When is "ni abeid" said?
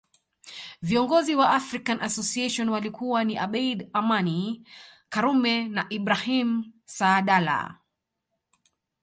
3.23-3.89